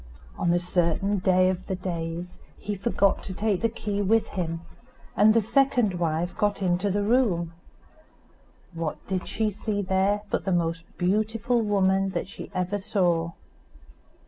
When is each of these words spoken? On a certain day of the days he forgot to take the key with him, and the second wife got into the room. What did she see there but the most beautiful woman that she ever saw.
On 0.35 0.51
a 0.51 0.57
certain 0.57 1.19
day 1.19 1.47
of 1.49 1.67
the 1.67 1.75
days 1.75 2.39
he 2.57 2.73
forgot 2.73 3.21
to 3.21 3.35
take 3.35 3.61
the 3.61 3.69
key 3.69 4.01
with 4.01 4.29
him, 4.29 4.61
and 5.15 5.31
the 5.35 5.43
second 5.43 5.99
wife 5.99 6.35
got 6.35 6.59
into 6.63 6.89
the 6.89 7.03
room. 7.03 7.53
What 8.73 8.97
did 9.05 9.27
she 9.27 9.51
see 9.51 9.83
there 9.83 10.21
but 10.31 10.43
the 10.43 10.51
most 10.51 10.85
beautiful 10.97 11.61
woman 11.61 12.09
that 12.17 12.27
she 12.27 12.49
ever 12.55 12.79
saw. 12.79 13.33